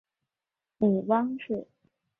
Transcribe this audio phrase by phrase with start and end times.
[0.79, 1.67] 母汪氏。